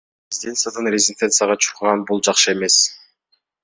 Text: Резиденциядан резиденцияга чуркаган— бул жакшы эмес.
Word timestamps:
Резиденциядан 0.29 0.89
резиденцияга 0.95 1.59
чуркаган— 1.67 2.05
бул 2.11 2.27
жакшы 2.31 2.53
эмес. 2.59 2.85